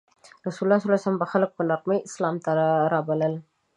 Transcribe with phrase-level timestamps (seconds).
[0.47, 2.51] رسول الله به خلک په نرمۍ اسلام ته
[2.93, 3.33] رابلل.